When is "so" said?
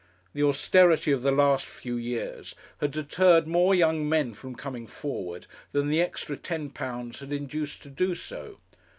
8.15-8.57